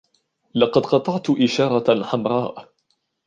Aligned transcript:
لقد 0.55 0.81
قطعت 0.85 1.29
إشارة 1.29 2.03
حمراء. 2.03 2.73